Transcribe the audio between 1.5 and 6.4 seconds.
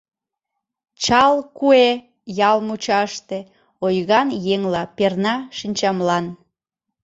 куэ ял мучаште ойган еҥла перна шинчамлан.